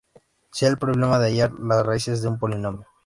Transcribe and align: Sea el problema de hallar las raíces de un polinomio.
Sea 0.51 0.67
el 0.69 0.79
problema 0.79 1.19
de 1.19 1.27
hallar 1.27 1.51
las 1.59 1.85
raíces 1.85 2.23
de 2.23 2.29
un 2.29 2.39
polinomio. 2.39 2.87